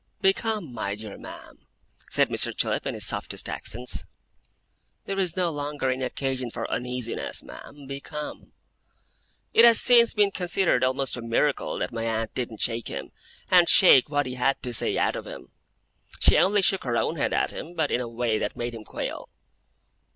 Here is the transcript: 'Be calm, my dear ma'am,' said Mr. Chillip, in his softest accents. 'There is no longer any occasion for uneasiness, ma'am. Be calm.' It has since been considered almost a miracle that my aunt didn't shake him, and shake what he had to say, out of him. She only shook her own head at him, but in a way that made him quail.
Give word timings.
'Be 0.19 0.33
calm, 0.33 0.73
my 0.73 0.95
dear 0.95 1.15
ma'am,' 1.15 1.67
said 2.09 2.29
Mr. 2.29 2.57
Chillip, 2.57 2.87
in 2.87 2.95
his 2.95 3.05
softest 3.05 3.47
accents. 3.47 4.03
'There 5.05 5.19
is 5.19 5.37
no 5.37 5.51
longer 5.51 5.91
any 5.91 6.03
occasion 6.03 6.49
for 6.49 6.67
uneasiness, 6.71 7.43
ma'am. 7.43 7.85
Be 7.85 7.99
calm.' 7.99 8.51
It 9.53 9.63
has 9.63 9.79
since 9.79 10.15
been 10.15 10.31
considered 10.31 10.83
almost 10.83 11.17
a 11.17 11.21
miracle 11.21 11.77
that 11.77 11.93
my 11.93 12.03
aunt 12.05 12.33
didn't 12.33 12.61
shake 12.61 12.87
him, 12.87 13.11
and 13.51 13.69
shake 13.69 14.09
what 14.09 14.25
he 14.25 14.33
had 14.33 14.59
to 14.63 14.73
say, 14.73 14.97
out 14.97 15.15
of 15.15 15.27
him. 15.27 15.51
She 16.19 16.35
only 16.35 16.63
shook 16.63 16.83
her 16.83 16.97
own 16.97 17.17
head 17.17 17.31
at 17.31 17.51
him, 17.51 17.75
but 17.75 17.91
in 17.91 18.01
a 18.01 18.07
way 18.09 18.39
that 18.39 18.57
made 18.57 18.73
him 18.73 18.83
quail. 18.83 19.29